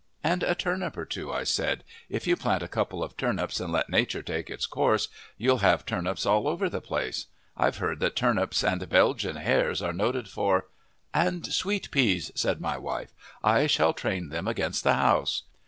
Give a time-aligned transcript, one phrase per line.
[0.23, 1.83] "And a turnip or two," I said.
[2.09, 5.85] "If you plant a couple of turnips and let nature take its course, you'll have
[5.85, 7.27] turnips all over the place.
[7.55, 10.65] I've heard that turnips and belgian hares are noted for"
[11.27, 15.43] "And sweet peas," said my wife, "I shall train them against the house."